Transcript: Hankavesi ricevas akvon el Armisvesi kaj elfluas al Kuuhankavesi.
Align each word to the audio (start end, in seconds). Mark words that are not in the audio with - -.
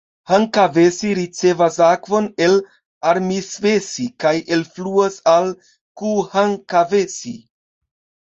Hankavesi 0.29 1.09
ricevas 1.17 1.75
akvon 1.87 2.29
el 2.45 2.55
Armisvesi 3.11 4.07
kaj 4.25 4.33
elfluas 4.57 5.19
al 5.35 5.53
Kuuhankavesi. 6.03 7.35